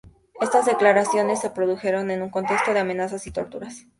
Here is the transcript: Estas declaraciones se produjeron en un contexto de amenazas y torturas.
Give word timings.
Estas 0.41 0.65
declaraciones 0.65 1.39
se 1.41 1.51
produjeron 1.51 2.09
en 2.09 2.23
un 2.23 2.31
contexto 2.31 2.73
de 2.73 2.79
amenazas 2.79 3.27
y 3.27 3.31
torturas. 3.31 3.85